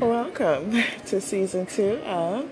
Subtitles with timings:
[0.00, 0.72] Welcome
[1.06, 2.50] to season two of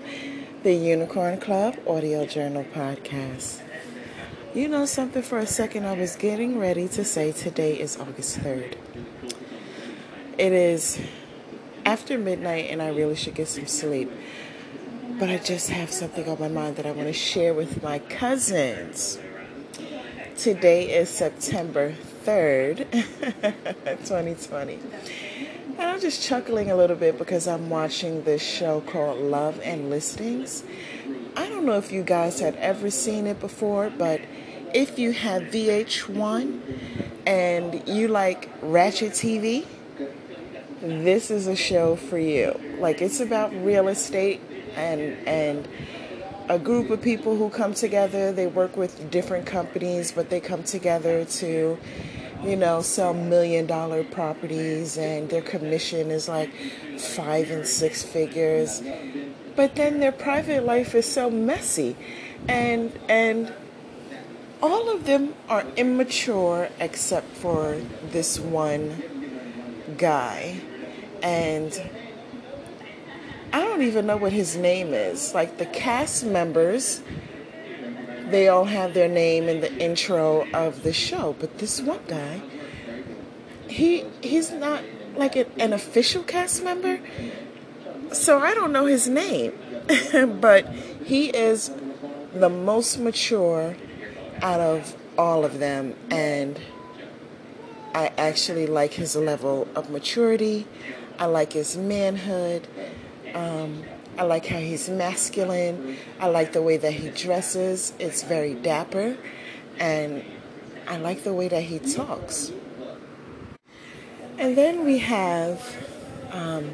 [0.63, 3.61] the Unicorn Club Audio Journal Podcast.
[4.55, 8.39] You know something for a second, I was getting ready to say today is August
[8.39, 8.75] 3rd.
[10.39, 10.99] It is
[11.85, 14.11] after midnight, and I really should get some sleep.
[15.19, 17.99] But I just have something on my mind that I want to share with my
[17.99, 19.19] cousins.
[20.35, 21.93] Today is September
[22.23, 22.91] 3rd,
[24.03, 24.79] 2020.
[25.77, 29.89] And I'm just chuckling a little bit because I'm watching this show called Love and
[29.89, 30.63] Listings.
[31.35, 34.21] I don't know if you guys had ever seen it before, but
[34.73, 36.61] if you have VH1
[37.25, 39.65] and you like Ratchet TV,
[40.81, 42.57] this is a show for you.
[42.79, 44.39] Like it's about real estate
[44.75, 45.67] and and
[46.47, 48.31] a group of people who come together.
[48.31, 51.77] They work with different companies, but they come together to
[52.45, 56.51] you know, sell million dollar properties and their commission is like
[56.99, 58.81] five and six figures.
[59.55, 61.95] But then their private life is so messy
[62.47, 63.53] and and
[64.61, 69.03] all of them are immature except for this one
[69.97, 70.61] guy.
[71.21, 71.81] And
[73.51, 75.33] I don't even know what his name is.
[75.33, 77.01] Like the cast members
[78.29, 81.35] they all have their name in the intro of the show.
[81.39, 82.41] But this one guy,
[83.69, 84.83] he he's not
[85.15, 86.99] like an, official cast member,
[88.11, 89.53] so I don't know his name.
[90.41, 90.67] but
[91.03, 91.71] he is
[92.33, 93.75] the most mature
[94.41, 96.59] out of all of them, and
[97.93, 100.67] I actually like his level of maturity.
[101.17, 102.67] I like his manhood.
[103.33, 103.83] Um,
[104.17, 105.97] I like how he's masculine.
[106.19, 107.93] I like the way that he dresses.
[107.99, 109.17] It's very dapper.
[109.77, 110.23] And
[110.87, 112.51] I like the way that he talks.
[114.37, 115.61] And then we have
[116.31, 116.71] um,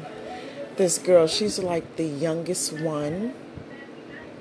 [0.76, 1.26] this girl.
[1.26, 3.34] She's like the youngest one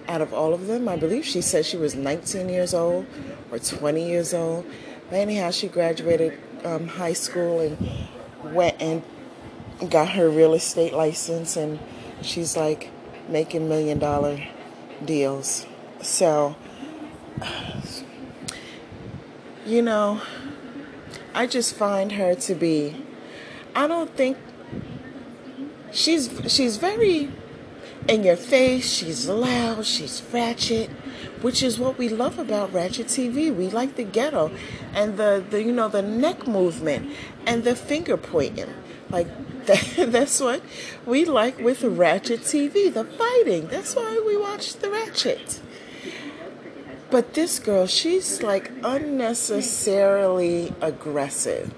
[0.08, 0.88] out of all of them.
[0.88, 3.08] I believe she said she was 19 years old
[3.52, 4.66] or 20 years old.
[5.10, 7.78] But anyhow, she graduated um, high school and
[8.54, 9.02] went and
[9.90, 11.80] got her real estate license and
[12.22, 12.90] she's like
[13.32, 14.40] making million dollar
[15.04, 15.66] deals.
[16.02, 16.56] So,
[19.66, 20.22] you know,
[21.34, 23.06] I just find her to be,
[23.76, 24.38] I don't think
[25.92, 27.30] she's she's very
[28.08, 30.90] in your face, she's loud, she's ratchet,
[31.42, 33.56] which is what we love about Ratchet TV.
[33.56, 34.52] We like the ghetto
[34.94, 37.12] and the, the you know the neck movement
[37.46, 38.74] and the finger pointing.
[39.12, 39.28] Like
[39.66, 40.64] that, that's what
[41.06, 43.68] we like with Ratchet TV, the fighting.
[43.68, 45.62] That's why we watch the Ratchet.
[47.12, 51.74] But this girl, she's like unnecessarily aggressive.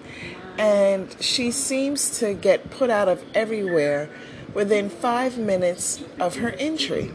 [0.58, 4.10] And she seems to get put out of everywhere
[4.54, 7.12] within five minutes of her entry.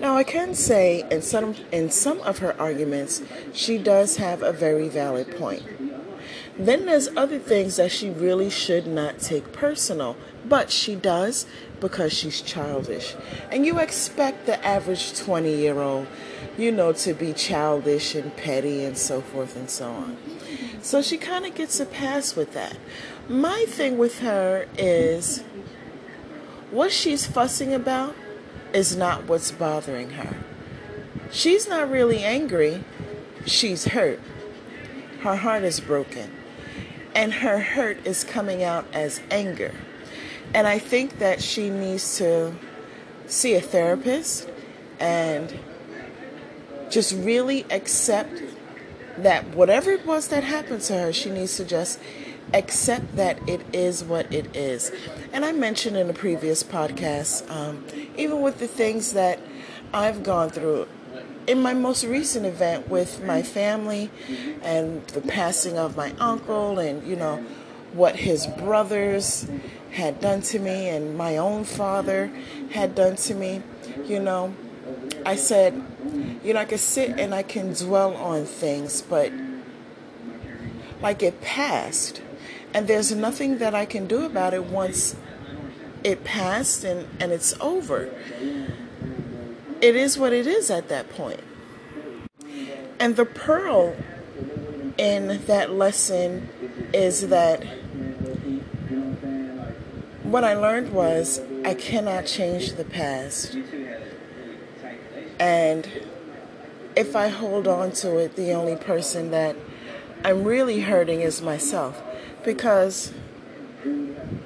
[0.00, 3.22] Now, I can say in some, in some of her arguments,
[3.52, 5.62] she does have a very valid point.
[6.60, 10.14] Then there's other things that she really should not take personal,
[10.46, 11.46] but she does
[11.80, 13.16] because she's childish.
[13.50, 16.06] And you expect the average 20 year old,
[16.58, 20.18] you know, to be childish and petty and so forth and so on.
[20.82, 22.76] So she kind of gets a pass with that.
[23.26, 25.42] My thing with her is
[26.70, 28.14] what she's fussing about
[28.74, 30.36] is not what's bothering her.
[31.30, 32.84] She's not really angry,
[33.46, 34.20] she's hurt.
[35.20, 36.32] Her heart is broken
[37.14, 39.72] and her hurt is coming out as anger.
[40.54, 42.54] And I think that she needs to
[43.26, 44.48] see a therapist
[44.98, 45.58] and
[46.90, 48.42] just really accept
[49.18, 52.00] that whatever it was that happened to her, she needs to just
[52.52, 54.90] accept that it is what it is.
[55.32, 57.84] And I mentioned in a previous podcast, um,
[58.16, 59.38] even with the things that
[59.92, 60.88] I've gone through,
[61.46, 63.52] in my most recent event with my mm-hmm.
[63.52, 64.10] family
[64.62, 67.44] and the passing of my uncle and you know
[67.92, 69.48] what his brothers
[69.92, 72.30] had done to me and my own father
[72.70, 73.62] had done to me
[74.04, 74.54] you know.
[75.24, 75.82] I said
[76.42, 79.32] you know i can sit and i can dwell on things but
[81.02, 82.22] like it passed.
[82.72, 85.16] And there's nothing that i can do about it once
[86.04, 88.10] it passed and and it's over
[89.80, 91.42] it is what it is at that point.
[92.98, 93.96] And the pearl
[94.98, 96.48] in that lesson
[96.92, 97.64] is that
[100.22, 103.56] what I learned was I cannot change the past.
[105.38, 105.88] And
[106.94, 109.56] if I hold on to it, the only person that
[110.22, 112.02] I'm really hurting is myself.
[112.44, 113.12] Because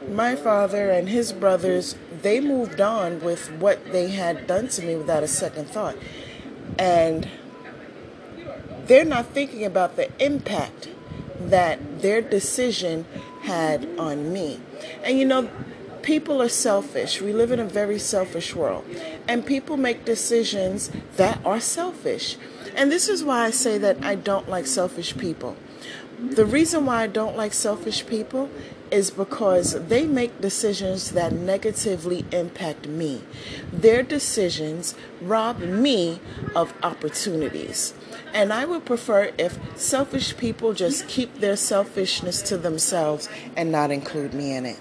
[0.08, 4.97] my father and his brothers, they moved on with what they had done to me
[4.97, 5.97] without a second thought.
[6.79, 7.29] And
[8.87, 10.88] they're not thinking about the impact
[11.38, 13.05] that their decision
[13.43, 14.59] had on me.
[15.05, 15.50] And you know,
[16.03, 17.21] people are selfish.
[17.21, 18.85] We live in a very selfish world.
[19.29, 22.38] And people make decisions that are selfish.
[22.75, 25.56] And this is why I say that I don't like selfish people.
[26.31, 28.49] The reason why I don't like selfish people
[28.91, 33.23] is because they make decisions that negatively impact me.
[33.73, 36.21] Their decisions rob me
[36.56, 37.93] of opportunities.
[38.32, 43.91] And I would prefer if selfish people just keep their selfishness to themselves and not
[43.91, 44.79] include me in it.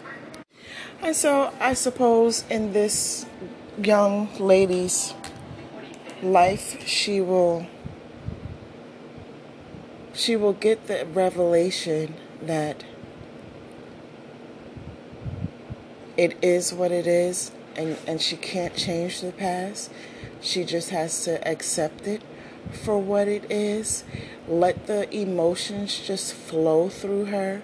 [1.01, 3.25] And so I suppose in this
[3.78, 5.13] young lady's
[6.22, 7.68] life, she will
[10.13, 12.83] she will get the revelation that
[16.15, 19.92] it is what it is and, and she can't change the past.
[20.42, 22.21] She just has to accept it
[22.83, 24.04] for what it is.
[24.48, 27.63] Let the emotions just flow through her.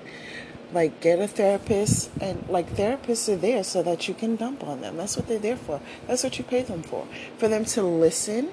[0.71, 4.81] Like, get a therapist, and like, therapists are there so that you can dump on
[4.81, 4.97] them.
[4.97, 5.81] That's what they're there for.
[6.05, 7.07] That's what you pay them for.
[7.39, 8.51] For them to listen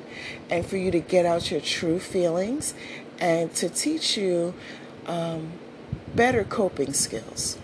[0.48, 2.72] and for you to get out your true feelings
[3.18, 4.54] and to teach you
[5.06, 5.52] um,
[6.14, 7.58] better coping skills.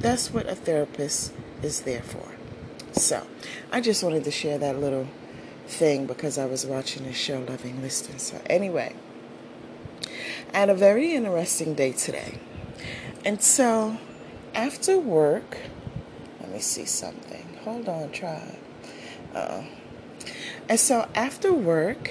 [0.00, 1.32] That's what a therapist
[1.62, 2.28] is there for.
[2.92, 3.26] So,
[3.70, 5.08] I just wanted to share that little
[5.66, 8.18] thing because I was watching the show Loving Liston.
[8.18, 8.94] So, anyway,
[10.52, 12.38] I had a very interesting day today.
[13.24, 13.96] And so,
[14.54, 15.56] after work,
[16.40, 17.56] let me see something.
[17.64, 18.58] Hold on, try.
[19.34, 19.62] Uh,
[20.68, 22.10] and so, after work,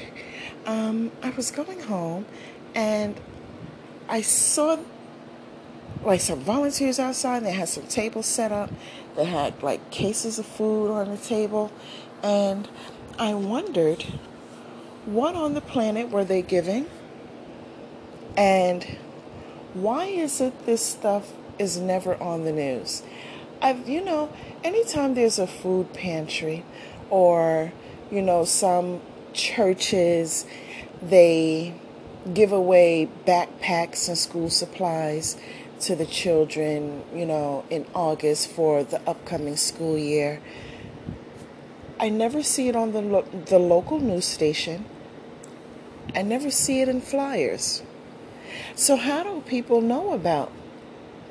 [0.66, 2.26] um, I was going home
[2.76, 3.20] and
[4.08, 4.78] I saw
[6.04, 7.44] like some volunteers outside.
[7.44, 8.72] They had some tables set up.
[9.16, 11.72] They had like cases of food on the table.
[12.24, 12.68] And
[13.20, 14.06] I wondered
[15.06, 16.88] what on the planet were they giving?
[18.38, 18.84] And
[19.74, 23.04] why is it this stuff is never on the news?
[23.62, 24.32] I've, you know,
[24.64, 26.64] anytime there's a food pantry
[27.10, 27.74] or,
[28.10, 29.02] you know, some
[29.34, 30.46] churches,
[31.02, 31.74] they
[32.34, 35.38] give away backpacks and school supplies
[35.82, 40.40] to the children, you know, in August for the upcoming school year.
[42.00, 44.86] I never see it on the lo- the local news station.
[46.16, 47.84] I never see it in flyers.
[48.76, 50.52] So how do people know about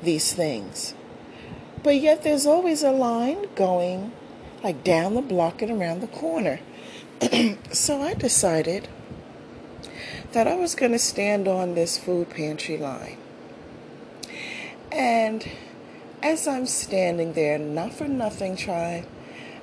[0.01, 0.93] these things?
[1.83, 4.11] But yet there's always a line going
[4.63, 6.59] like down the block and around the corner.
[7.71, 8.87] so I decided
[10.33, 13.17] that I was going to stand on this food pantry line.
[14.91, 15.47] And
[16.23, 19.05] as I'm standing there, not for nothing, try,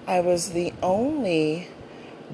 [0.07, 1.69] I was the only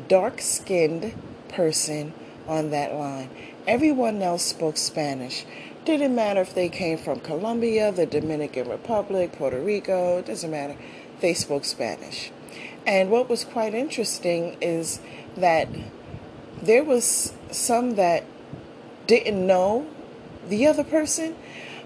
[0.09, 1.15] dark skinned
[1.49, 2.13] person
[2.49, 3.31] on that line.
[3.67, 5.45] Everyone else spoke Spanish.
[5.85, 10.77] Didn't matter if they came from Colombia, the Dominican Republic, Puerto Rico, doesn't matter.
[11.21, 12.31] They spoke Spanish.
[12.87, 15.01] And what was quite interesting is
[15.37, 15.69] that
[16.63, 18.25] there was some that
[19.07, 19.87] didn't know
[20.49, 21.37] the other person,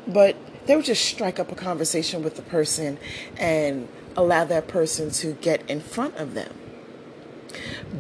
[0.06, 0.36] but
[0.66, 2.98] they would just strike up a conversation with the person
[3.36, 6.52] and allow that person to get in front of them.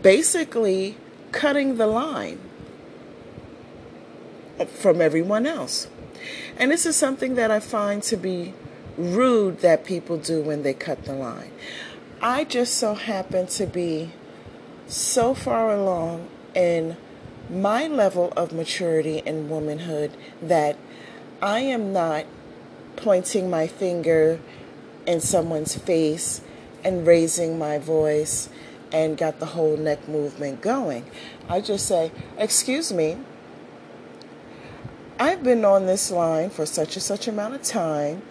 [0.02, 0.96] Basically,
[1.32, 2.38] cutting the line
[4.66, 5.88] from everyone else.
[6.56, 8.54] And this is something that I find to be
[8.96, 11.52] rude that people do when they cut the line.
[12.20, 14.10] I just so happen to be
[14.88, 16.96] so far along in
[17.50, 20.76] my level of maturity and womanhood that
[21.40, 22.26] I am not
[22.96, 24.40] pointing my finger
[25.06, 26.42] in someone's face
[26.84, 28.48] and raising my voice
[28.92, 31.04] and got the whole neck movement going.
[31.48, 33.18] I just say, Excuse me,
[35.18, 38.22] I've been on this line for such and such amount of time,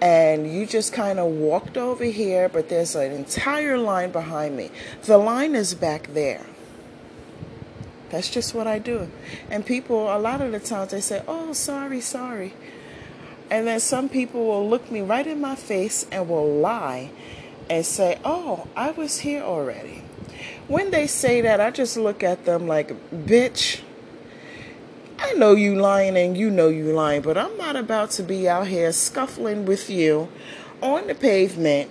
[0.00, 4.70] and you just kind of walked over here, but there's an entire line behind me.
[5.02, 6.44] The line is back there.
[8.10, 9.08] That's just what I do.
[9.50, 12.54] And people, a lot of the times, they say, Oh, sorry, sorry.
[13.50, 17.10] And then some people will look me right in my face and will lie
[17.68, 20.02] and say, Oh, I was here already.
[20.68, 23.80] When they say that, I just look at them like, Bitch,
[25.18, 28.48] I know you lying and you know you lying, but I'm not about to be
[28.48, 30.28] out here scuffling with you
[30.80, 31.90] on the pavement,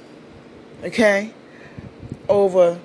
[0.84, 1.32] okay,
[2.28, 2.80] over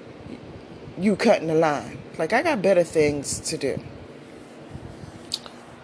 [0.98, 1.98] you cutting the line.
[2.18, 3.80] Like, I got better things to do.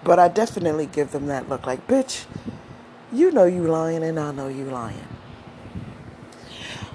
[0.04, 2.24] But I definitely give them that look like, bitch,
[3.12, 5.06] you know you lying and I know you lying.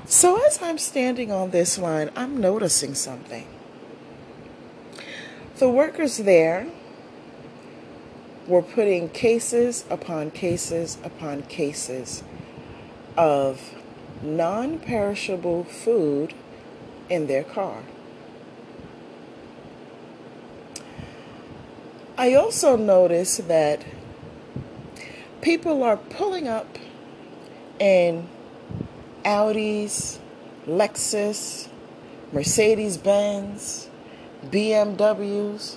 [0.05, 3.47] So, as I'm standing on this line, I'm noticing something.
[5.57, 6.67] The workers there
[8.47, 12.23] were putting cases upon cases upon cases
[13.17, 13.73] of
[14.21, 16.33] non perishable food
[17.09, 17.83] in their car.
[22.17, 23.83] I also noticed that
[25.41, 26.77] people are pulling up
[27.77, 28.29] in
[29.25, 30.19] Audis,
[30.65, 31.67] Lexus,
[32.31, 33.89] Mercedes Benz,
[34.45, 35.75] BMWs,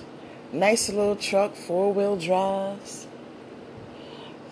[0.53, 3.05] nice little truck, four wheel drives.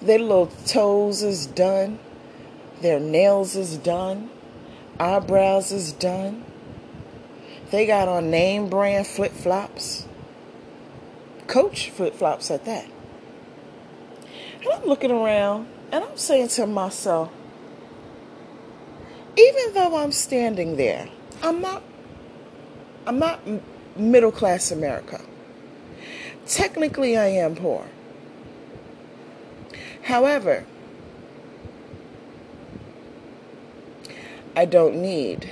[0.01, 1.99] Their little toes is done,
[2.81, 4.29] their nails is done,
[4.99, 6.43] eyebrows is done.
[7.71, 10.06] They got on name brand flip flops,
[11.47, 12.85] coach flip flops at that.
[14.61, 17.31] And I'm looking around and I'm saying to myself,
[19.37, 21.09] even though I'm standing there,
[21.41, 21.83] I'm not
[23.05, 23.39] I'm not
[23.95, 25.21] middle class America.
[26.45, 27.85] Technically I am poor.
[30.03, 30.65] However,
[34.55, 35.49] I don't need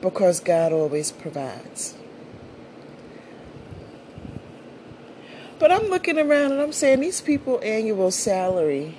[0.00, 1.94] because God always provides.
[5.64, 8.98] But I'm looking around and I'm saying these people annual salary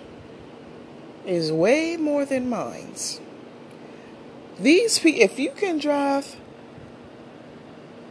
[1.24, 3.22] is way more than mine's.
[4.60, 6.38] These people, if you can drive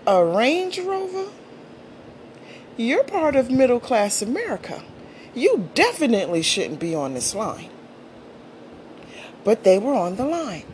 [0.06, 1.32] a Range Rover,
[2.76, 4.84] you're part of middle class America.
[5.34, 7.70] You definitely shouldn't be on this line.
[9.42, 10.66] But they were on the line.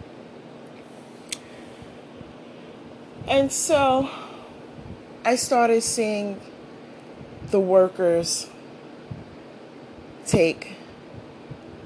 [3.26, 4.10] And so
[5.24, 6.42] I started seeing
[7.50, 8.48] the workers
[10.26, 10.76] take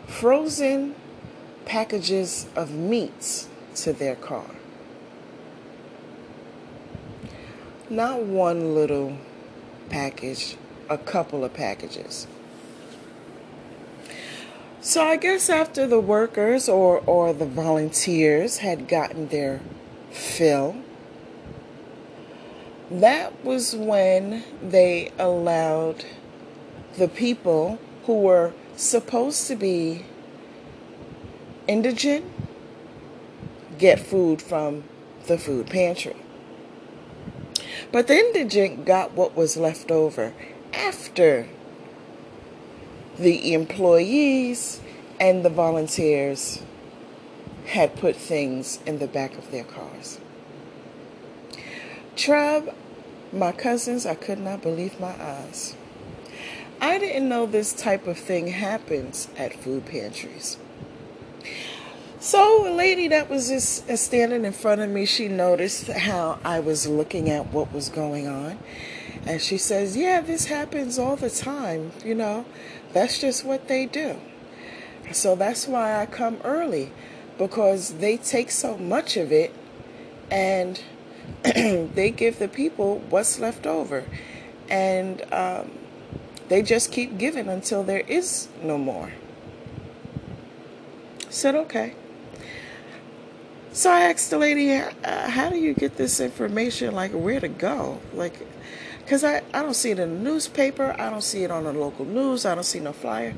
[0.07, 0.95] frozen
[1.65, 4.47] packages of meats to their car.
[7.89, 9.17] Not one little
[9.89, 10.57] package,
[10.89, 12.27] a couple of packages.
[14.81, 19.61] So I guess after the workers or, or the volunteers had gotten their
[20.11, 20.77] fill,
[23.03, 26.05] that was when they allowed
[26.97, 30.05] the people who were supposed to be
[31.67, 32.25] indigent
[33.79, 34.85] get food from
[35.27, 36.17] the food pantry.
[37.91, 40.33] But the indigent got what was left over
[40.73, 41.49] after
[43.19, 44.81] the employees
[45.21, 46.63] and the volunteers
[47.67, 50.19] had put things in the back of their cars.
[52.17, 52.75] Tribe,
[53.35, 55.75] my cousins, I could not believe my eyes.
[56.81, 60.59] I didn't know this type of thing happens at food pantries.
[62.21, 66.39] So, a lady that was just uh, standing in front of me, she noticed how
[66.45, 68.59] I was looking at what was going on.
[69.27, 71.93] And she says, Yeah, this happens all the time.
[72.05, 72.47] You know,
[72.93, 74.19] that's just what they do.
[75.13, 76.93] So, that's why I come early
[77.37, 79.55] because they take so much of it
[80.31, 80.81] and
[81.43, 84.05] they give the people what's left over.
[84.69, 85.71] And um,
[86.49, 89.13] they just keep giving until there is no more.
[91.29, 91.95] said, Okay.
[93.73, 96.95] So I asked the lady, uh, how do you get this information?
[96.95, 98.01] Like, where to go?
[98.13, 98.47] Like,
[99.01, 100.95] because I, I don't see it in the newspaper.
[100.97, 102.47] I don't see it on the local news.
[102.47, 103.35] I don't see no flyer.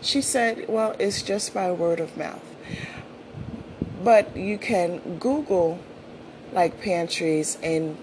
[0.00, 2.40] She said, well, it's just by word of mouth.
[4.04, 5.80] But you can Google
[6.52, 7.96] like pantries in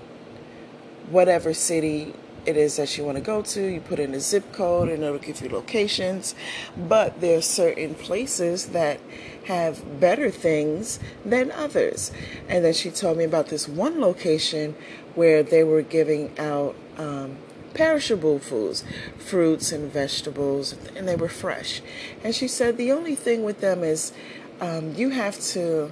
[1.10, 2.14] whatever city
[2.48, 3.62] it is that you want to go to.
[3.62, 6.34] You put in a zip code and it'll give you locations.
[6.78, 9.02] But there are certain places that
[9.46, 12.12] have better things than others.
[12.48, 14.76] And then she told me about this one location
[15.14, 17.38] where they were giving out um,
[17.74, 18.86] perishable foods,
[19.18, 21.82] fruits and vegetables, and they were fresh.
[22.24, 24.14] And she said the only thing with them is
[24.62, 25.92] um, you have to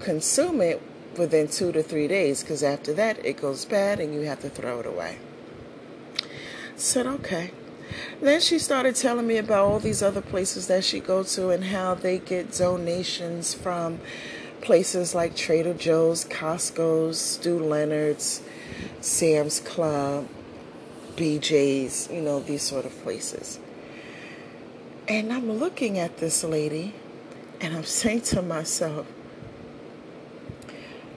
[0.00, 0.82] consume it
[1.18, 4.48] within two to three days because after that it goes bad and you have to
[4.48, 5.18] throw it away
[6.76, 7.50] said, okay.
[8.20, 11.64] Then she started telling me about all these other places that she go to and
[11.64, 14.00] how they get donations from
[14.60, 18.42] places like Trader Joe's, Costco's, Stew Leonard's,
[19.00, 20.26] Sam's Club,
[21.16, 23.58] BJ's, you know, these sort of places.
[25.06, 26.94] And I'm looking at this lady
[27.60, 29.06] and I'm saying to myself,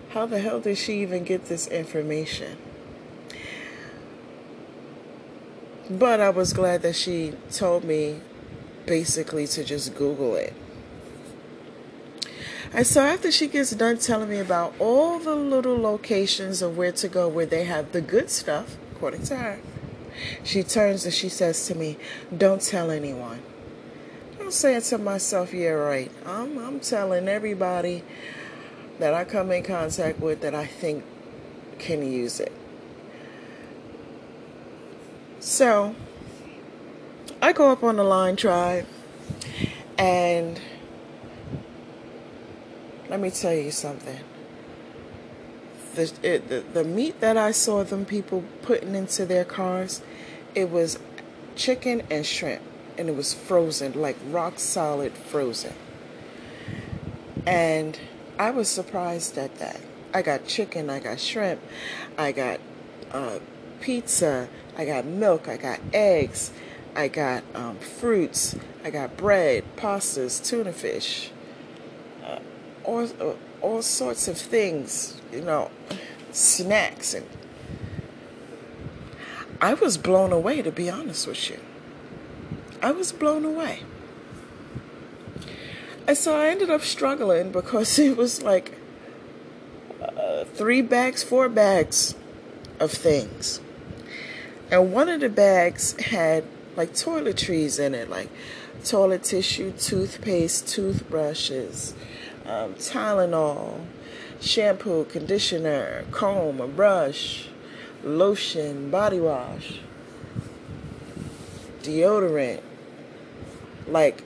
[0.10, 2.58] how the hell did she even get this information?
[5.90, 8.22] But I was glad that she told me
[8.86, 10.54] basically to just Google it.
[12.74, 16.92] And so after she gets done telling me about all the little locations of where
[16.94, 19.60] to go where they have the good stuff, according to her,
[20.44, 21.98] she turns and she says to me,
[22.36, 23.42] Don't tell anyone.
[24.40, 26.12] I'm saying to myself, Yeah, right.
[26.26, 28.04] I'm, I'm telling everybody
[29.00, 31.04] that I come in contact with that I think
[31.80, 32.52] can use it.
[35.40, 35.96] So
[37.42, 38.86] I go up on the line tribe
[39.98, 40.60] and
[43.10, 44.20] let me tell you something.
[45.96, 50.02] The, it, the the meat that I saw them people putting into their cars,
[50.54, 51.00] it was
[51.56, 52.62] chicken and shrimp,
[52.98, 55.74] and it was frozen, like rock solid frozen.
[57.48, 58.00] And
[58.40, 59.80] I was surprised at that.
[60.14, 61.62] I got chicken, I got shrimp,
[62.18, 62.60] I got
[63.12, 63.40] uh,
[63.82, 66.52] pizza, I got milk, I got eggs,
[66.96, 71.32] I got um, fruits, I got bread, pastas, tuna fish,
[72.24, 72.40] uh,
[72.84, 75.72] all, uh, all sorts of things, you know,
[76.32, 77.14] snacks.
[77.14, 77.28] And
[79.60, 81.60] I was blown away, to be honest with you.
[82.82, 83.82] I was blown away.
[86.08, 88.78] And so I ended up struggling because it was like
[90.02, 92.16] uh, three bags, four bags
[92.80, 93.60] of things.
[94.72, 96.46] And one of the bags had
[96.76, 98.30] like toiletries in it, like
[98.84, 101.94] toilet tissue, toothpaste, toothbrushes,
[102.46, 103.86] um, Tylenol,
[104.40, 107.50] shampoo, conditioner, comb, a brush,
[108.04, 109.80] lotion, body wash,
[111.82, 112.62] deodorant.
[113.88, 114.24] Like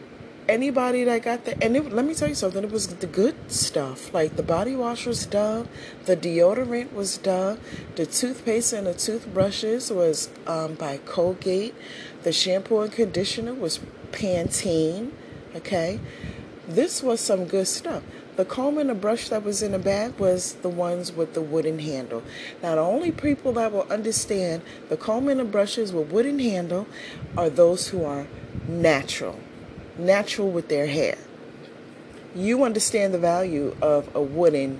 [0.51, 3.35] anybody that got the and it, let me tell you something it was the good
[3.51, 4.13] stuff.
[4.13, 5.67] Like the body wash was dove
[6.05, 7.59] the deodorant was dove
[7.95, 11.73] the toothpaste and the toothbrushes was um, by colgate.
[12.23, 13.79] The shampoo and conditioner was
[14.11, 15.11] pantene
[15.55, 15.99] okay?
[16.67, 18.03] This was some good stuff.
[18.35, 21.41] The comb and the brush that was in the bag was the ones with the
[21.41, 22.23] wooden handle.
[22.63, 26.87] Now, the only people that will understand the comb and the brushes with wooden handle
[27.37, 28.27] are those who are
[28.67, 29.37] natural
[29.97, 31.17] natural with their hair.
[32.35, 34.79] You understand the value of a wooden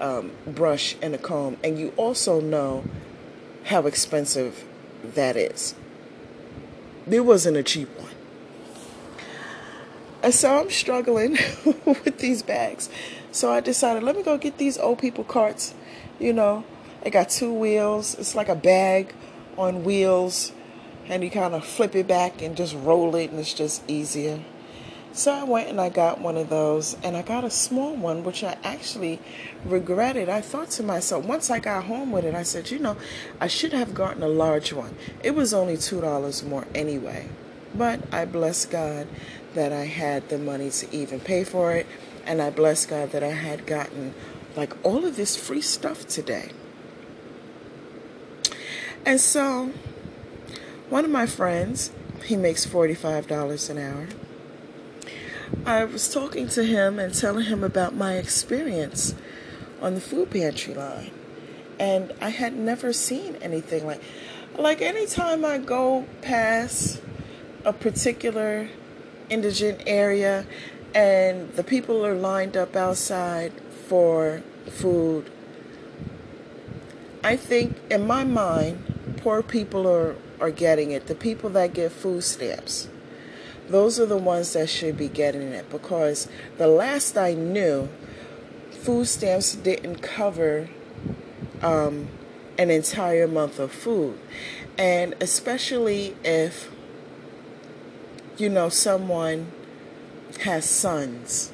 [0.00, 2.84] um, brush and a comb, and you also know
[3.64, 4.64] how expensive
[5.02, 5.74] that is.
[7.06, 8.10] There wasn't a cheap one.
[10.22, 11.32] And so I'm struggling
[11.86, 12.90] with these bags.
[13.32, 15.74] So I decided, let me go get these old people carts.
[16.18, 16.64] You know,
[17.04, 18.14] it got two wheels.
[18.18, 19.14] It's like a bag
[19.56, 20.52] on wheels
[21.06, 24.40] and you kind of flip it back and just roll it, and it's just easier.
[25.12, 28.22] So I went and I got one of those, and I got a small one,
[28.22, 29.18] which I actually
[29.64, 30.28] regretted.
[30.28, 32.96] I thought to myself, once I got home with it, I said, you know,
[33.40, 34.96] I should have gotten a large one.
[35.24, 37.28] It was only $2 more anyway.
[37.74, 39.08] But I bless God
[39.54, 41.86] that I had the money to even pay for it,
[42.24, 44.14] and I bless God that I had gotten
[44.56, 46.50] like all of this free stuff today.
[49.04, 49.72] And so
[50.90, 51.92] one of my friends,
[52.24, 54.08] he makes $45 an hour.
[55.64, 59.14] I was talking to him and telling him about my experience
[59.80, 61.12] on the food pantry line.
[61.78, 64.02] And I had never seen anything like
[64.58, 67.00] like anytime I go past
[67.64, 68.68] a particular
[69.30, 70.44] indigent area
[70.94, 73.52] and the people are lined up outside
[73.86, 75.30] for food,
[77.22, 81.06] I think in my mind, poor people are are getting it.
[81.06, 82.88] The people that get food stamps,
[83.68, 87.88] those are the ones that should be getting it because the last I knew,
[88.70, 90.68] food stamps didn't cover
[91.62, 92.08] um,
[92.58, 94.18] an entire month of food.
[94.78, 96.70] And especially if,
[98.38, 99.52] you know, someone
[100.40, 101.52] has sons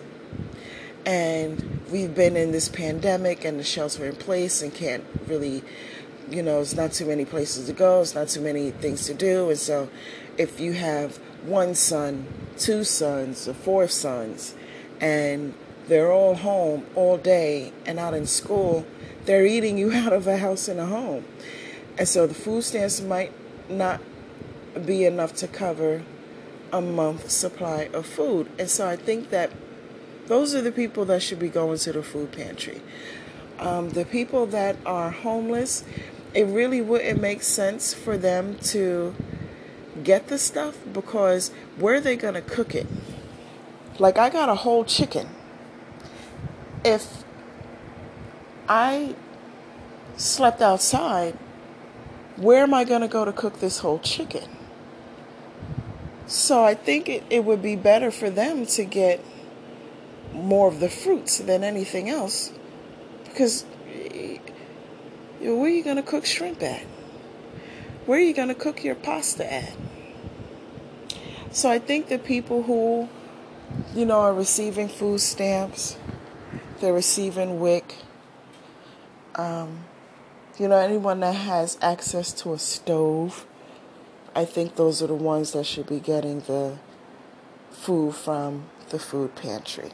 [1.06, 5.62] and we've been in this pandemic and the shelter in place and can't really
[6.30, 9.14] you know, it's not too many places to go, it's not too many things to
[9.14, 9.50] do.
[9.50, 9.88] And so
[10.36, 12.26] if you have one son,
[12.58, 14.54] two sons, or four sons,
[15.00, 15.54] and
[15.88, 18.86] they're all home all day and out in school,
[19.24, 21.24] they're eating you out of a house and a home.
[21.98, 23.32] And so the food stamps might
[23.68, 24.00] not
[24.84, 26.02] be enough to cover
[26.72, 28.50] a month's supply of food.
[28.58, 29.50] And so I think that
[30.26, 32.82] those are the people that should be going to the food pantry.
[33.58, 35.84] Um, the people that are homeless,
[36.34, 39.14] it really wouldn't make sense for them to
[40.02, 42.86] get the stuff because where are they going to cook it?
[43.98, 45.28] Like, I got a whole chicken.
[46.84, 47.24] If
[48.68, 49.14] I
[50.16, 51.34] slept outside,
[52.36, 54.48] where am I going to go to cook this whole chicken?
[56.26, 59.24] So I think it, it would be better for them to get
[60.32, 62.52] more of the fruits than anything else
[63.24, 63.64] because
[65.54, 66.82] where are you going to cook shrimp at?
[68.06, 69.76] Where are you going to cook your pasta at?
[71.50, 73.08] So I think the people who,
[73.94, 75.96] you know, are receiving food stamps,
[76.80, 77.94] they're receiving WIC,
[79.36, 79.84] um,
[80.58, 83.46] you know, anyone that has access to a stove,
[84.34, 86.78] I think those are the ones that should be getting the
[87.70, 89.90] food from the food pantry.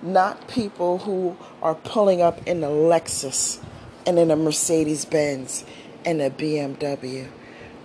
[0.00, 3.60] Not people who are pulling up in a Lexus
[4.06, 5.64] and then a Mercedes Benz
[6.04, 7.28] and a BMW,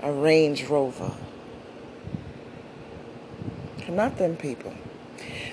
[0.02, 1.12] a Range Rover.
[3.90, 4.74] Not them people.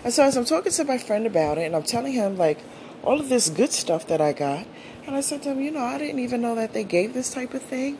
[0.05, 2.59] And so as I'm talking to my friend about it and I'm telling him like
[3.03, 4.67] all of this good stuff that I got,
[5.07, 7.33] and I said to him, you know, I didn't even know that they gave this
[7.33, 7.99] type of thing.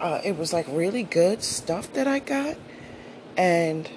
[0.00, 2.56] Uh, it was like really good stuff that I got.
[3.36, 3.88] And,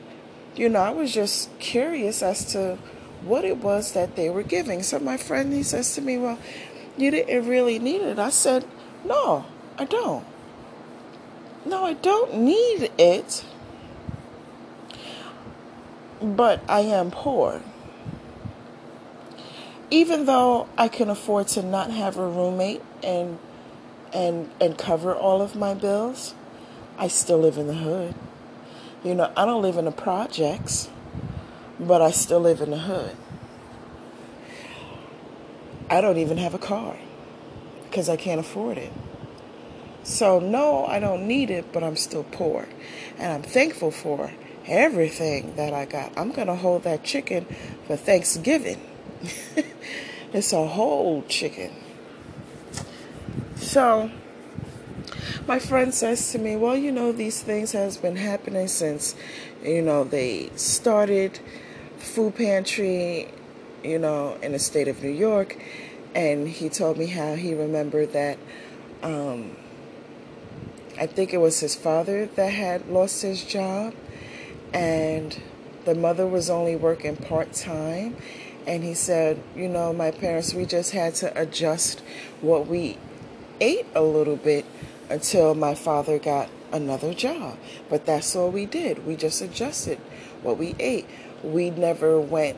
[0.56, 2.78] you know, I was just curious as to
[3.24, 4.84] what it was that they were giving.
[4.84, 6.40] So my friend, he says to me, well,
[6.98, 8.20] you didn't really need it.
[8.20, 8.66] I said,
[9.06, 9.46] no,
[9.78, 10.26] I don't.
[11.66, 13.46] No, I don't need it.
[16.22, 17.62] But I am poor.
[19.90, 23.40] Even though I can afford to not have a roommate and
[24.14, 26.34] and and cover all of my bills,
[26.98, 28.16] I still live in the hood.
[29.04, 30.90] You know, I don't live in the projects,
[31.80, 33.16] but I still live in the hood.
[35.92, 36.96] I don't even have a car
[37.84, 38.94] because I can't afford it.
[40.04, 42.66] So, no, I don't need it, but I'm still poor.
[43.20, 44.32] And I'm thankful for
[44.66, 46.18] everything that I got.
[46.18, 47.46] I'm going to hold that chicken
[47.88, 48.80] for Thanksgiving.
[50.34, 51.72] it's a whole chicken.
[53.58, 54.10] So,
[55.46, 59.14] my friend says to me, "Well, you know, these things has been happening since,
[59.62, 61.40] you know, they started
[61.98, 63.28] food pantry,
[63.84, 65.58] you know, in the state of New York."
[66.14, 68.38] And he told me how he remembered that
[69.02, 69.56] um,
[71.00, 73.94] I think it was his father that had lost his job,
[74.74, 75.42] and
[75.86, 78.18] the mother was only working part time.
[78.68, 82.02] And he said, You know, my parents, we just had to adjust
[82.42, 82.98] what we
[83.60, 84.66] ate a little bit
[85.10, 87.58] until my father got another job.
[87.90, 89.06] But that's all we did.
[89.06, 89.98] We just adjusted
[90.44, 91.08] what we ate.
[91.44, 92.58] We never went,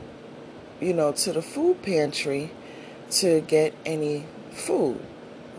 [0.80, 2.50] you know, to the food pantry
[3.10, 5.00] to get any food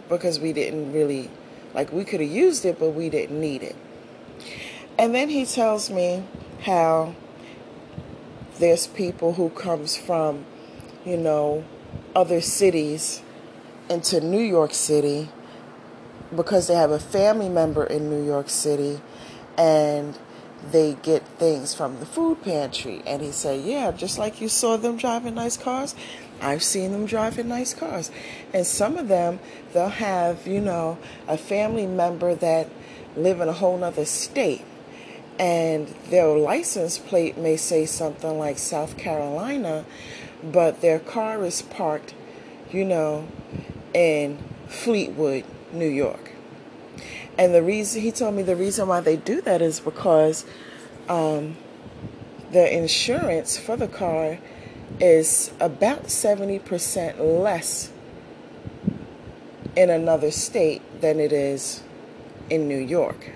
[0.10, 1.30] because we didn't really,
[1.74, 3.76] like, we could have used it, but we didn't need it.
[4.98, 6.24] And then he tells me
[6.62, 7.16] how
[8.60, 10.46] there's people who comes from,
[11.06, 11.66] you know,
[12.16, 13.22] other cities
[13.90, 15.30] into New York City
[16.36, 19.02] because they have a family member in New York City
[19.58, 20.18] and
[20.72, 23.02] they get things from the food pantry.
[23.06, 25.96] And he said, Yeah, just like you saw them driving nice cars,
[26.42, 28.12] I've seen them driving nice cars.
[28.54, 29.40] And some of them,
[29.74, 32.70] they'll have, you know, a family member that
[33.16, 34.64] live in a whole other state.
[35.38, 39.86] And their license plate may say something like South Carolina,
[40.44, 42.14] but their car is parked,
[42.72, 43.28] you know,
[43.94, 44.38] in
[44.68, 46.35] Fleetwood, New York.
[47.38, 50.46] And the reason he told me the reason why they do that is because
[51.10, 51.58] um,
[52.52, 54.40] the insurance for the car
[55.00, 57.92] is about 70% less
[59.76, 61.84] in another state than it is
[62.50, 63.32] in New York.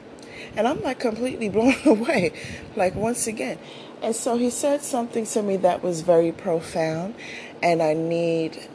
[0.56, 2.32] And I'm like completely blown away,
[2.76, 3.60] like once again.
[4.02, 7.16] And so he said something to me that was very profound,
[7.62, 8.70] and I need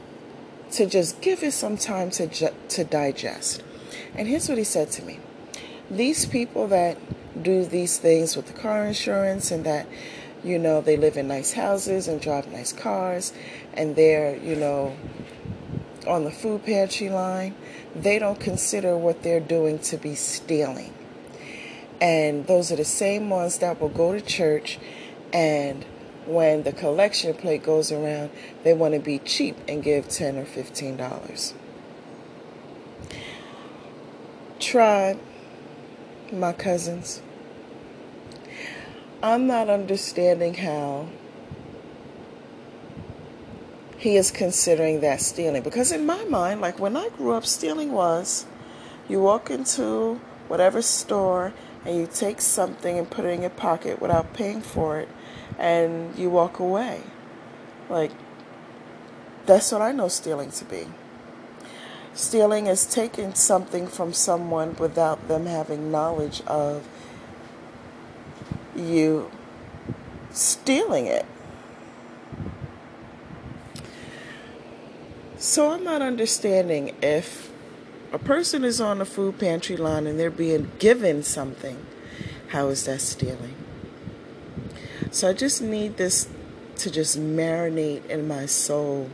[0.72, 3.62] to just give it some time to, ju- to digest.
[4.14, 5.18] And here's what he said to me
[5.90, 6.98] These people that
[7.42, 9.86] do these things with the car insurance and that
[10.42, 13.32] you know, they live in nice houses and drive nice cars,
[13.72, 14.94] and they're, you know,
[16.06, 17.54] on the food pantry line.
[17.96, 20.92] They don't consider what they're doing to be stealing.
[21.98, 24.78] And those are the same ones that will go to church
[25.32, 25.84] and
[26.26, 28.30] when the collection plate goes around,
[28.62, 30.96] they want to be cheap and give 10 or 15
[34.64, 35.20] Tribe,
[36.32, 37.20] my cousins,
[39.22, 41.08] I'm not understanding how
[43.98, 45.62] he is considering that stealing.
[45.62, 48.46] Because in my mind, like when I grew up, stealing was
[49.06, 51.52] you walk into whatever store
[51.84, 55.10] and you take something and put it in your pocket without paying for it
[55.58, 57.02] and you walk away.
[57.90, 58.12] Like,
[59.44, 60.86] that's what I know stealing to be.
[62.14, 66.86] Stealing is taking something from someone without them having knowledge of
[68.76, 69.30] you
[70.30, 71.26] stealing it.
[75.36, 77.50] So I'm not understanding if
[78.12, 81.84] a person is on the food pantry line and they're being given something,
[82.48, 83.56] how is that stealing?
[85.10, 86.28] So I just need this
[86.76, 89.10] to just marinate in my soul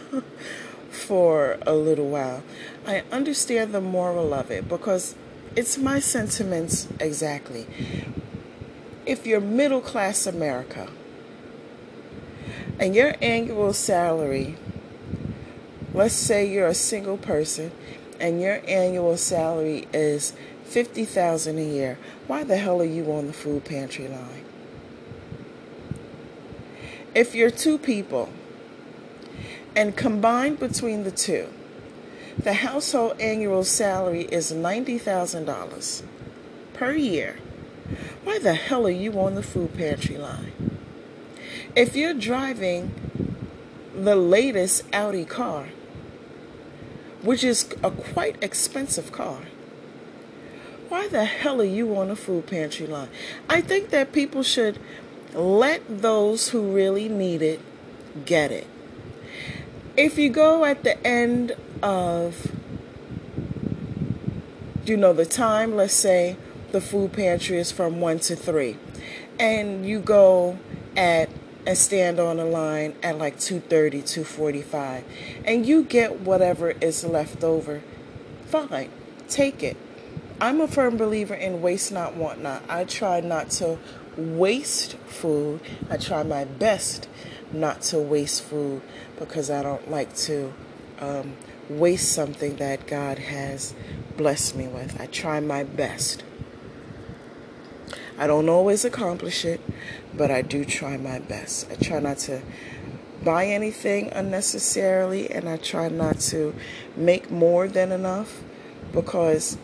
[0.98, 2.42] for a little while.
[2.86, 5.14] I understand the moral of it because
[5.56, 7.66] it's my sentiments exactly.
[9.06, 10.88] If you're middle class America
[12.78, 14.56] and your annual salary,
[15.94, 17.72] let's say you're a single person
[18.20, 20.34] and your annual salary is
[20.64, 24.44] 50,000 a year, why the hell are you on the food pantry line?
[27.14, 28.28] If you're two people
[29.74, 31.48] and combined between the two,
[32.38, 36.02] the household annual salary is $90,000
[36.74, 37.36] per year.
[38.24, 40.52] Why the hell are you on the food pantry line?
[41.74, 42.92] If you're driving
[43.94, 45.68] the latest Audi car,
[47.22, 49.40] which is a quite expensive car,
[50.88, 53.08] why the hell are you on the food pantry line?
[53.48, 54.78] I think that people should
[55.34, 57.60] let those who really need it
[58.24, 58.66] get it.
[59.98, 62.52] If you go at the end of
[64.86, 66.36] you know the time, let's say
[66.70, 68.76] the food pantry is from 1 to 3
[69.40, 70.56] and you go
[70.96, 71.28] at
[71.66, 75.02] and stand on a line at like 2:30, 2:45
[75.44, 77.82] and you get whatever is left over,
[78.46, 78.90] fine.
[79.28, 79.76] Take it.
[80.40, 82.62] I'm a firm believer in waste not want not.
[82.68, 83.78] I try not to
[84.18, 85.60] waste food.
[85.88, 87.08] I try my best
[87.52, 88.82] not to waste food
[89.18, 90.52] because I don't like to
[91.00, 91.36] um,
[91.70, 93.74] waste something that God has
[94.16, 95.00] blessed me with.
[95.00, 96.24] I try my best.
[98.18, 99.60] I don't always accomplish it,
[100.12, 101.70] but I do try my best.
[101.70, 102.42] I try not to
[103.22, 106.54] buy anything unnecessarily and I try not to
[106.96, 108.42] make more than enough
[108.92, 109.56] because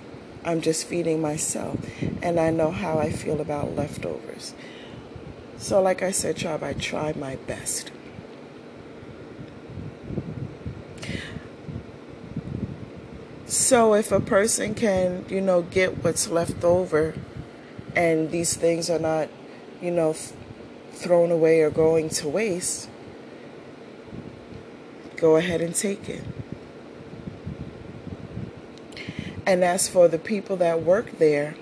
[0.44, 1.78] I'm just feeding myself
[2.22, 4.54] and I know how I feel about leftovers.
[5.56, 7.90] So, like I said, Tribe, I try my best.
[13.46, 17.14] So, if a person can, you know, get what's left over
[17.96, 19.28] and these things are not,
[19.80, 20.34] you know, th-
[20.92, 22.90] thrown away or going to waste,
[25.16, 26.22] go ahead and take it.
[29.46, 31.54] And as for the people that work there,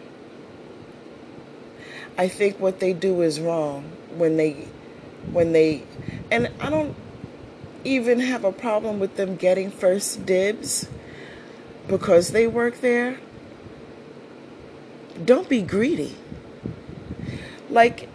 [2.16, 4.68] I think what they do is wrong when they
[5.32, 5.82] when they
[6.30, 6.94] and I don't
[7.84, 10.88] even have a problem with them getting first dibs
[11.88, 13.18] because they work there.
[15.24, 16.16] Don't be greedy.
[17.68, 18.08] Like,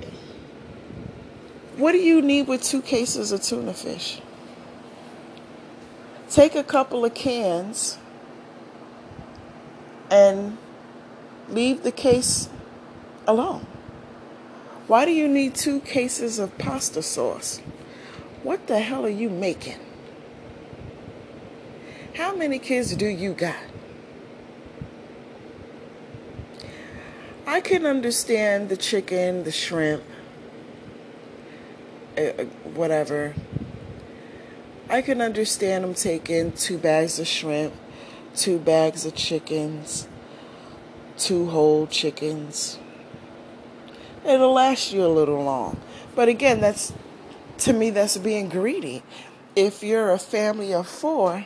[1.75, 4.21] what do you need with two cases of tuna fish?
[6.29, 7.97] Take a couple of cans
[10.09, 10.57] and
[11.49, 12.49] leave the case
[13.27, 13.65] alone.
[14.87, 17.59] Why do you need two cases of pasta sauce?
[18.43, 19.79] What the hell are you making?
[22.15, 23.55] How many kids do you got?
[27.45, 30.03] I can understand the chicken, the shrimp,
[32.17, 32.43] uh,
[32.73, 33.35] whatever.
[34.89, 37.73] I can understand them taking two bags of shrimp,
[38.37, 40.07] two bags of chickens,
[41.17, 42.79] two whole chickens.
[44.25, 45.79] It'll last you a little long.
[46.15, 46.93] But again, that's
[47.59, 49.03] to me that's being greedy.
[49.55, 51.45] If you're a family of 4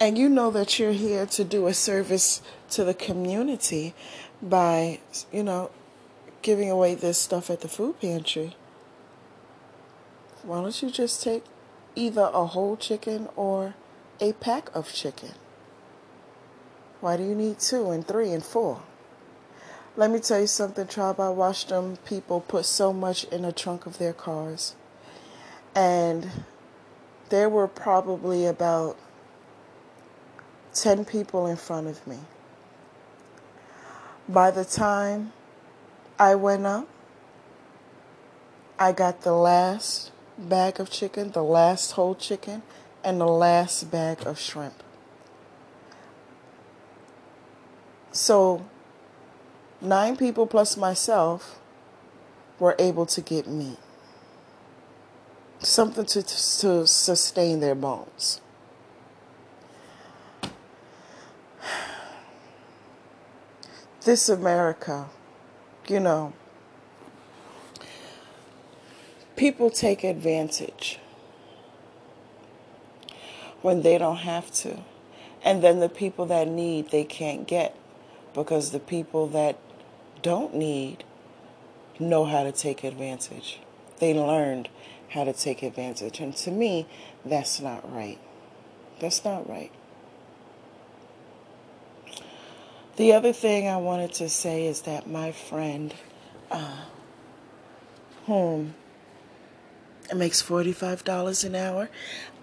[0.00, 2.40] and you know that you're here to do a service
[2.70, 3.94] to the community,
[4.42, 5.00] by,
[5.32, 5.70] you know,
[6.42, 8.56] giving away this stuff at the food pantry.
[10.42, 11.44] Why don't you just take
[11.94, 13.74] either a whole chicken or
[14.20, 15.32] a pack of chicken?
[17.00, 18.82] Why do you need two and three and four?
[19.96, 21.20] Let me tell you something, Tribe.
[21.20, 24.74] I watched them people put so much in the trunk of their cars.
[25.74, 26.30] And
[27.28, 28.96] there were probably about
[30.74, 32.18] 10 people in front of me.
[34.28, 35.32] By the time
[36.18, 36.88] I went up,
[38.78, 42.62] I got the last bag of chicken, the last whole chicken,
[43.02, 44.82] and the last bag of shrimp.
[48.18, 48.64] So,
[49.80, 51.60] nine people plus myself
[52.58, 53.78] were able to get meat.
[55.60, 58.40] Something to, to sustain their bones.
[64.04, 65.06] this America,
[65.86, 66.32] you know,
[69.36, 70.98] people take advantage.
[73.62, 74.78] when they don't have to.
[75.44, 77.76] And then the people that need, they can't get
[78.34, 79.58] because the people that
[80.22, 81.04] don't need
[81.98, 83.60] know how to take advantage.
[83.98, 84.68] They learned
[85.10, 86.20] how to take advantage.
[86.20, 86.86] And to me,
[87.24, 88.18] that's not right.
[89.00, 89.72] That's not right.
[92.96, 95.94] The other thing I wanted to say is that my friend,
[96.50, 96.84] uh,
[98.26, 98.74] whom
[100.14, 101.90] makes $45 an hour,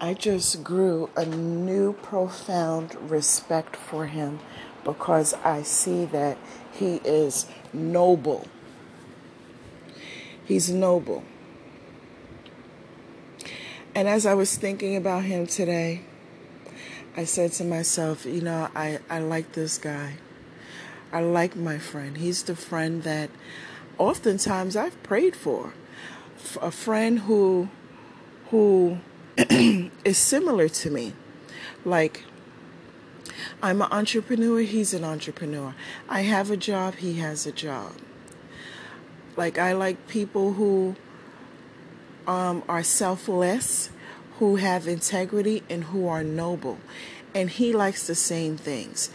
[0.00, 4.38] I just grew a new profound respect for him
[4.86, 6.38] because I see that
[6.72, 8.46] he is noble.
[10.44, 11.24] He's noble.
[13.96, 16.02] And as I was thinking about him today,
[17.16, 20.14] I said to myself, you know, I, I like this guy.
[21.12, 22.16] I like my friend.
[22.16, 23.30] He's the friend that
[23.98, 25.74] oftentimes I've prayed for.
[26.62, 27.70] A friend who
[28.50, 28.98] who
[29.36, 31.14] is similar to me.
[31.84, 32.24] Like
[33.62, 35.74] I'm an entrepreneur, he's an entrepreneur.
[36.08, 37.92] I have a job, he has a job.
[39.36, 40.96] Like I like people who
[42.26, 43.90] um, are selfless,
[44.38, 46.78] who have integrity, and who are noble.
[47.34, 49.10] And he likes the same things.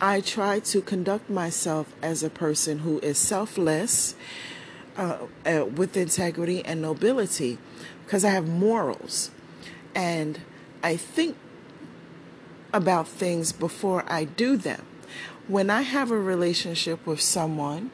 [0.00, 4.14] I try to conduct myself as a person who is selfless,
[4.96, 7.58] uh, uh, with integrity and nobility,
[8.04, 9.30] because I have morals.
[9.94, 10.40] And
[10.82, 11.36] I think
[12.76, 14.82] about things before I do them.
[15.48, 17.90] When I have a relationship with someone,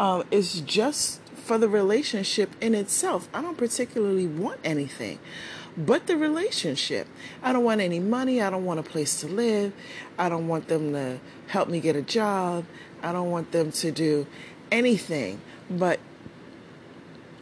[0.00, 3.28] uh, it's just for the relationship in itself.
[3.32, 5.18] I don't particularly want anything
[5.76, 7.06] but the relationship.
[7.42, 8.40] I don't want any money.
[8.40, 9.72] I don't want a place to live.
[10.18, 11.18] I don't want them to
[11.48, 12.64] help me get a job.
[13.02, 14.26] I don't want them to do
[14.70, 15.40] anything.
[15.68, 15.98] But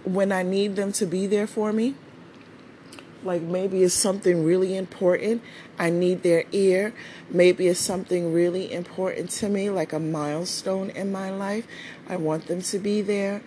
[0.05, 1.95] when I need them to be there for me,
[3.25, 5.43] like maybe it's something really important.
[5.79, 6.93] I need their ear.
[7.31, 11.67] Maybe it's something really important to me, like a milestone in my life.
[12.09, 13.43] I want them to be there.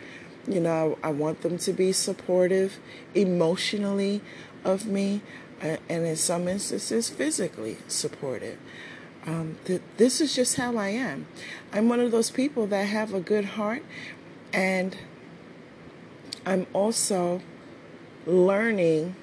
[0.48, 2.78] You know, I want them to be supportive
[3.14, 4.22] emotionally
[4.64, 5.22] of me,
[5.62, 8.58] uh, and in some instances, physically supportive.
[9.26, 11.26] Um, th- this is just how I am.
[11.74, 13.84] I'm one of those people that have a good heart,
[14.54, 14.96] and
[16.46, 17.42] I'm also
[18.28, 19.16] learning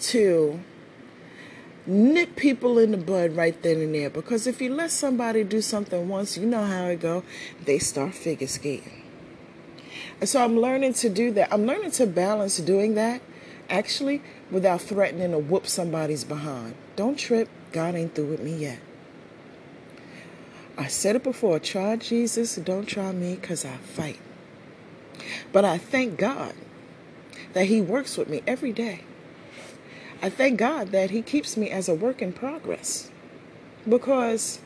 [0.00, 0.60] to
[1.86, 4.10] nip people in the bud right then and there.
[4.10, 7.22] Because if you let somebody do something once you know how it go
[7.64, 9.02] they start figure skating.
[10.20, 11.52] And so i'm learning to do that.
[11.52, 13.20] I'm learning to balance doing that
[13.68, 16.74] actually without threatening to whoop somebody's behind.
[16.96, 17.48] Don't trip.
[17.72, 18.78] God ain't through with me yet.
[20.76, 21.58] I said it before.
[21.58, 22.56] Try jesus.
[22.56, 24.18] Don't try me because i fight.
[25.52, 26.54] But i thank god
[27.52, 29.02] that he works with me every day
[30.22, 33.10] I thank God that He keeps me as a work in progress
[33.88, 34.60] because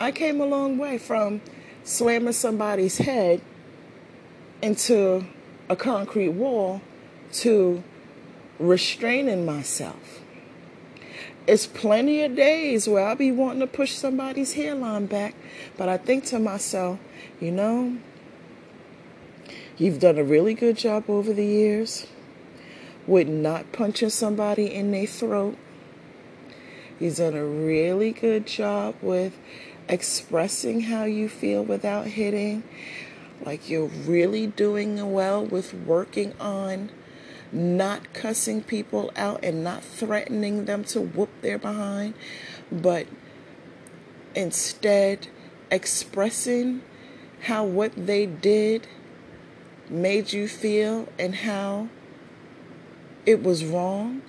[0.00, 1.40] I came a long way from
[1.84, 3.40] slamming somebody's head
[4.62, 5.26] into
[5.68, 6.80] a concrete wall
[7.32, 7.82] to
[8.58, 10.20] restraining myself.
[11.46, 15.34] It's plenty of days where I'll be wanting to push somebody's hairline back,
[15.76, 17.00] but I think to myself,
[17.40, 17.96] you know,
[19.76, 22.06] you've done a really good job over the years
[23.06, 25.56] with not punching somebody in their throat.
[26.98, 29.38] He's done a really good job with
[29.88, 32.62] expressing how you feel without hitting.
[33.44, 36.90] Like you're really doing well with working on
[37.50, 42.14] not cussing people out and not threatening them to whoop their behind,
[42.70, 43.06] but
[44.34, 45.28] instead
[45.70, 46.82] expressing
[47.42, 48.86] how what they did
[49.90, 51.88] made you feel and how
[53.24, 54.22] it was wrong,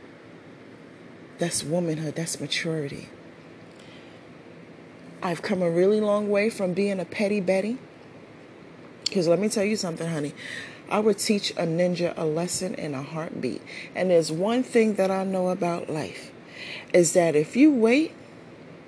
[1.39, 3.09] that's womanhood, that's maturity.
[5.21, 7.77] I've come a really long way from being a petty Betty.
[9.05, 10.33] Because let me tell you something, honey.
[10.89, 13.61] I would teach a ninja a lesson in a heartbeat.
[13.95, 16.31] And there's one thing that I know about life
[16.93, 18.11] is that if you wait,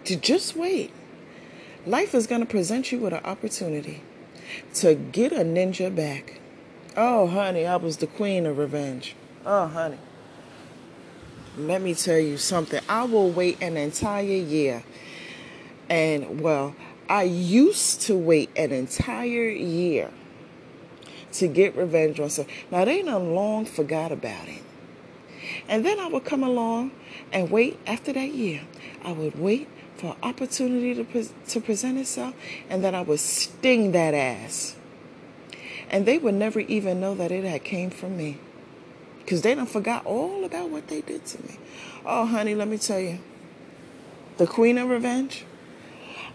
[0.04, 0.92] to just wait,
[1.86, 4.04] life is going to present you with an opportunity
[4.76, 6.40] to get a ninja back.
[6.98, 9.16] Oh, honey, I was the queen of revenge.
[9.46, 9.98] Oh, honey.
[11.58, 12.82] Let me tell you something.
[12.90, 14.84] I will wait an entire year.
[15.88, 16.76] And, well,
[17.08, 20.10] I used to wait an entire year
[21.34, 22.54] to get revenge on someone.
[22.72, 24.64] Now, they done long forgot about it.
[25.68, 26.92] And then I would come along
[27.32, 28.64] and wait after that year.
[29.04, 29.68] I would wait
[29.98, 32.34] for opportunity to, pre- to present itself,
[32.70, 34.76] and then I would sting that ass.
[35.90, 38.40] And they would never even know that it had came from me.
[39.26, 41.58] Because they don't forgot all about what they did to me.
[42.06, 43.18] Oh, honey, let me tell you,
[44.38, 45.46] the Queen of Revenge.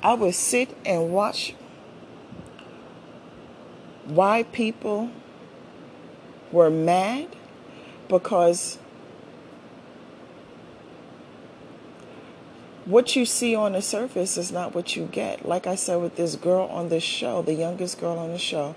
[0.02, 1.54] I would sit and watch
[4.06, 5.10] why people
[6.50, 7.28] were mad
[8.08, 8.78] because
[12.86, 15.46] what you see on the surface is not what you get.
[15.46, 18.74] Like I said with this girl on this show, the youngest girl on the show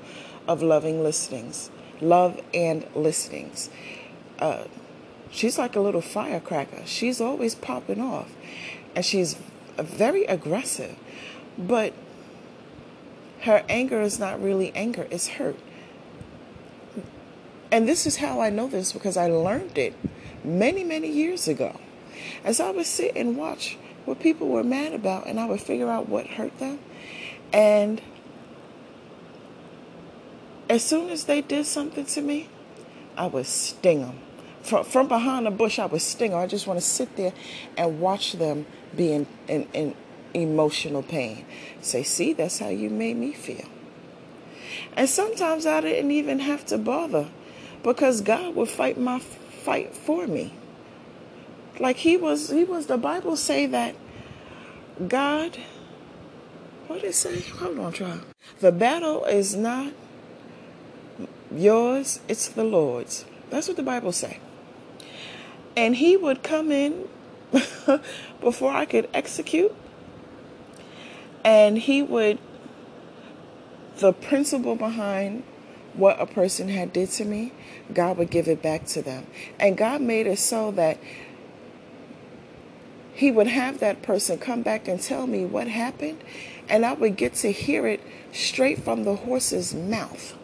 [0.48, 3.72] of Loving Listings, Love and Listings.
[4.40, 4.66] Uh,
[5.32, 6.82] she's like a little firecracker.
[6.86, 8.32] She's always popping off,
[8.96, 9.38] and she's
[9.78, 10.96] very aggressive.
[11.58, 11.94] But
[13.42, 15.58] her anger is not really anger, it's hurt.
[17.72, 19.96] And this is how I know this because I learned it
[20.44, 21.80] many, many years ago.
[22.44, 25.90] As I would sit and watch what people were mad about, and I would figure
[25.90, 26.80] out what hurt them.
[27.52, 28.02] And
[30.70, 32.50] as soon as they did something to me,
[33.18, 34.20] I would sting them.
[34.62, 36.40] From, from behind a bush, I would sting them.
[36.40, 37.34] I just want to sit there
[37.78, 39.96] and watch them be in, in, in
[40.34, 41.46] emotional pain.
[41.82, 43.66] Say, see, that's how you made me feel.
[44.96, 47.28] And sometimes I didn't even have to bother
[47.84, 50.54] because God would fight my fight for me.
[51.80, 52.88] Like he was, he was.
[52.88, 53.96] The Bible say that
[55.08, 55.58] God.
[56.88, 57.40] What did it say?
[57.42, 58.20] Hold on, try.
[58.60, 59.94] The battle is not
[61.56, 63.26] yours; it's the Lord's.
[63.50, 64.40] That's what the Bible say.
[65.76, 67.08] And He would come in
[68.42, 69.74] before I could execute,
[71.44, 72.40] and He would.
[73.98, 75.44] The principle behind
[75.94, 77.52] what a person had did to me,
[77.94, 79.28] God would give it back to them.
[79.60, 80.98] And God made it so that
[83.14, 86.24] he would have that person come back and tell me what happened,
[86.68, 88.02] and I would get to hear it
[88.32, 90.36] straight from the horse's mouth.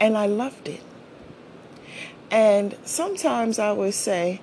[0.00, 0.82] And I loved it.
[2.30, 4.40] And sometimes I would say,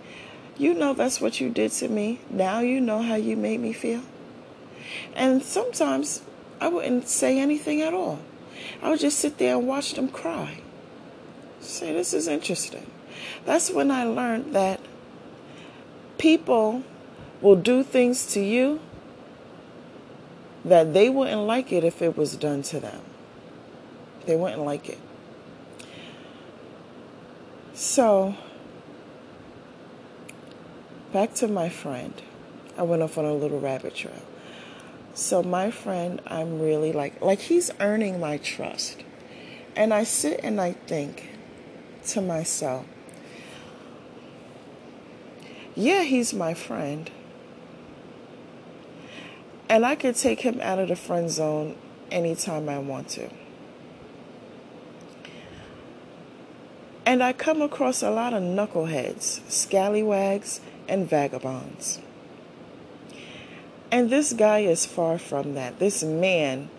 [0.58, 2.22] You know, that's what you did to me.
[2.30, 4.02] Now you know how you made me feel.
[5.16, 6.22] And sometimes
[6.62, 8.20] I wouldn't say anything at all.
[8.82, 10.62] I would just sit there and watch them cry.
[11.62, 12.90] Say, this is interesting.
[13.46, 14.80] That's when I learned that
[16.18, 16.84] people
[17.42, 18.80] will do things to you
[20.66, 23.02] that they wouldn't like it if it was done to them.
[24.26, 25.00] They wouldn't like it.
[27.80, 28.36] So,
[31.14, 32.14] back to my friend.
[32.78, 34.22] I went off on a little rabbit trail.
[35.14, 39.06] So, my friend, I'm really like, like he's earning my trust.
[39.78, 41.30] And I sit and I think
[42.08, 42.86] to myself,
[45.74, 47.10] yeah, he's my friend.
[49.70, 51.78] And I could take him out of the friend zone
[52.12, 53.30] anytime I want to.
[57.10, 62.00] And I come across a lot of knuckleheads, scallywags, and vagabonds.
[63.92, 65.80] And this guy is far from that.
[65.80, 66.70] This man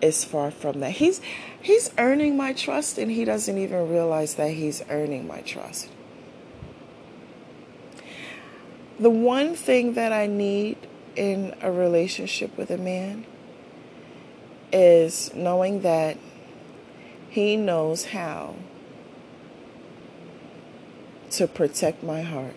[0.00, 0.92] is far from that.
[0.92, 1.20] He's
[1.60, 5.88] he's earning my trust and he doesn't even realize that he's earning my trust.
[9.00, 10.76] The one thing that I need
[11.16, 13.26] in a relationship with a man
[14.72, 16.16] is knowing that
[17.28, 18.54] he knows how
[21.30, 22.54] to protect my heart.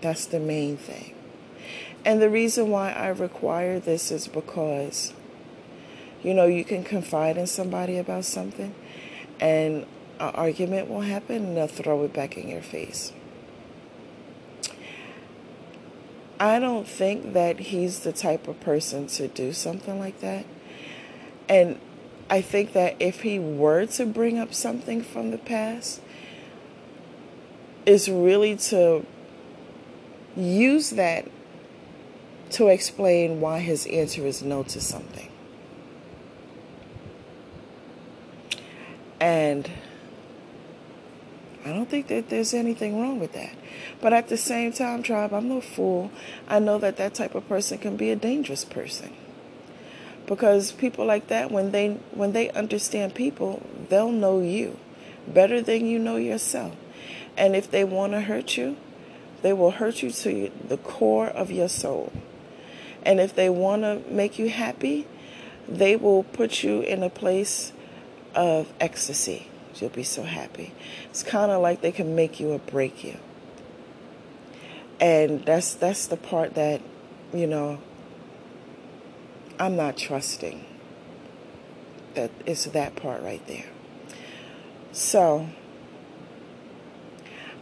[0.00, 1.14] That's the main thing.
[2.04, 5.14] And the reason why I require this is because,
[6.22, 8.74] you know, you can confide in somebody about something
[9.40, 9.86] and
[10.20, 13.12] an argument will happen and they'll throw it back in your face.
[16.38, 20.44] I don't think that he's the type of person to do something like that.
[21.48, 21.78] And
[22.28, 26.00] I think that if he were to bring up something from the past,
[27.86, 29.04] is really to
[30.36, 31.28] use that
[32.50, 35.30] to explain why his answer is no to something.
[39.20, 39.70] And
[41.64, 43.54] I don't think that there's anything wrong with that.
[44.00, 46.10] But at the same time, tribe, I'm no fool.
[46.46, 49.14] I know that that type of person can be a dangerous person.
[50.26, 54.78] Because people like that, when they when they understand people, they'll know you
[55.26, 56.74] better than you know yourself.
[57.36, 58.76] And if they want to hurt you,
[59.42, 62.12] they will hurt you to the core of your soul.
[63.02, 65.06] And if they want to make you happy,
[65.68, 67.72] they will put you in a place
[68.34, 69.48] of ecstasy.
[69.74, 70.72] You'll be so happy.
[71.10, 73.16] It's kind of like they can make you or break you.
[75.00, 76.80] And that's that's the part that,
[77.32, 77.80] you know,
[79.58, 80.64] I'm not trusting.
[82.14, 83.66] That it's that part right there.
[84.92, 85.48] So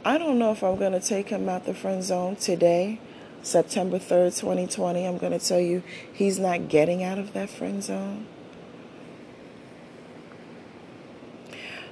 [0.05, 2.98] I don't know if I'm going to take him out the friend zone today,
[3.42, 5.07] September 3rd, 2020.
[5.07, 8.26] I'm going to tell you he's not getting out of that friend zone.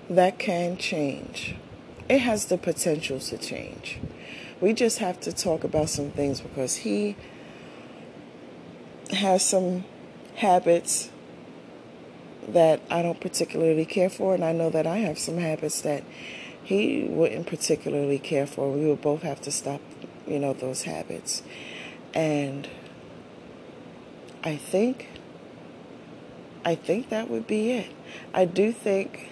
[0.09, 1.55] That can change.
[2.09, 4.01] It has the potential to change.
[4.61, 7.17] We just have to talk about some things because he
[9.13, 9.85] has some
[10.35, 11.11] habits
[12.49, 16.03] that I don't particularly care for, and I know that I have some habits that
[16.63, 18.71] he wouldn't particularly care for.
[18.71, 19.81] We would both have to stop,
[20.27, 21.43] you know, those habits.
[22.15, 22.69] And
[24.43, 25.09] I think
[26.65, 27.91] I think that would be it.
[28.35, 29.29] I do think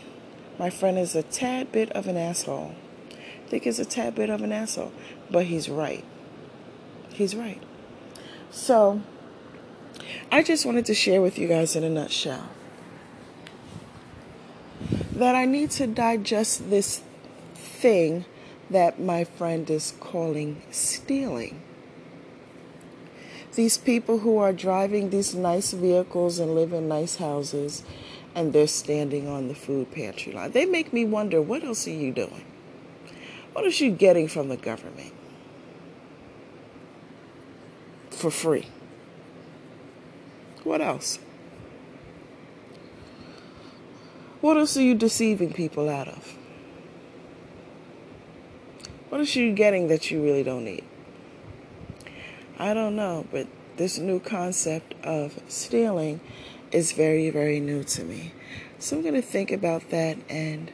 [0.59, 2.75] my friend is a tad bit of an asshole.
[3.11, 4.93] I think he's a tad bit of an asshole,
[5.31, 6.05] but he's right.
[7.11, 7.63] He's right.
[8.51, 9.03] So,
[10.33, 12.49] I just wanted to share with you guys in a nutshell
[15.13, 17.03] that I need to digest this
[17.81, 18.25] thing
[18.71, 21.61] that my friend is calling stealing.
[23.55, 27.83] These people who are driving these nice vehicles and live in nice houses
[28.35, 30.53] and they're standing on the food pantry line.
[30.53, 32.45] They make me wonder what else are you doing?
[33.53, 35.13] What are you getting from the government?
[38.11, 38.67] For free.
[40.63, 41.19] What else?
[44.41, 46.37] What else are you deceiving people out of?
[49.09, 50.85] What are you getting that you really don't need?
[52.59, 53.47] I don't know, but
[53.77, 56.21] this new concept of stealing
[56.73, 58.33] is very, very new to me.
[58.79, 60.71] So I'm going to think about that, and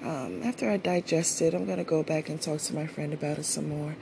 [0.00, 3.12] um, after I digest it, I'm going to go back and talk to my friend
[3.12, 3.96] about it some more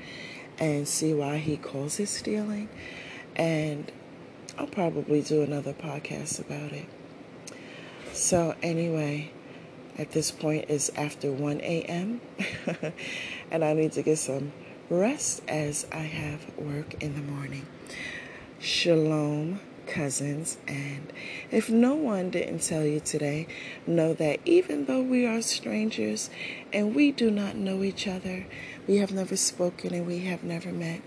[0.58, 2.68] and see why he calls it stealing.
[3.34, 3.90] And
[4.58, 6.86] I'll probably do another podcast about it.
[8.12, 9.30] So, anyway,
[10.00, 12.22] at this point is after 1 a.m.
[13.50, 14.50] and I need to get some
[14.88, 17.66] rest as I have work in the morning.
[18.58, 20.56] Shalom, cousins.
[20.66, 21.12] And
[21.50, 23.46] if no one didn't tell you today,
[23.86, 26.30] know that even though we are strangers
[26.72, 28.46] and we do not know each other,
[28.88, 31.02] we have never spoken and we have never met,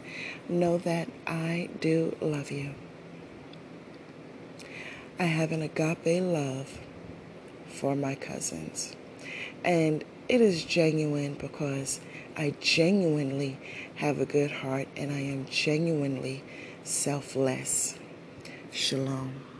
[0.47, 2.75] know that I do love you.
[5.17, 6.77] I have an agape love
[7.73, 8.95] for my cousins.
[9.63, 11.99] And it is genuine because
[12.37, 13.57] I genuinely
[13.95, 16.43] have a good heart and I am genuinely
[16.83, 17.95] selfless.
[18.71, 19.52] Shalom.